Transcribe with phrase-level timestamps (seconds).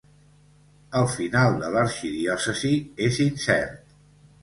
[1.01, 2.75] El final de l'arxidiòcesi
[3.11, 3.99] és incert.